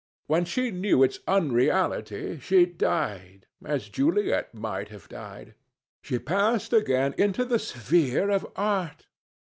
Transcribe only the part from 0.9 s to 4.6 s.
its unreality, she died, as Juliet